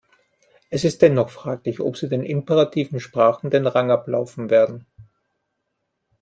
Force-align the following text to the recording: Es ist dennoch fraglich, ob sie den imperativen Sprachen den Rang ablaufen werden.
Es 0.71 0.83
ist 0.83 1.03
dennoch 1.03 1.29
fraglich, 1.29 1.79
ob 1.79 1.95
sie 1.95 2.09
den 2.09 2.23
imperativen 2.23 2.99
Sprachen 2.99 3.51
den 3.51 3.67
Rang 3.67 3.91
ablaufen 3.91 4.49
werden. 4.49 4.87